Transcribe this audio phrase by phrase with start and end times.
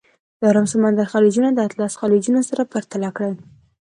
[0.39, 3.33] د ارام سمندر خلیجونه د اطلس خلیجونه سره پرتله کړئ.